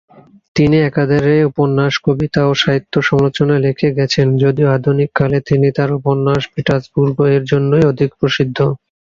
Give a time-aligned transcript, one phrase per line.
[0.55, 6.41] তিনি একাধারে উপন্যাস, কবিতা ও সাহিত্য সমালোচনা লিখে গেছেন, যদিও আধুনিক কালে তিনি তার উপন্যাস
[6.53, 8.57] "পিটার্সবুর্গ"-এর জন্যই অধিক প্রসিদ্ধ।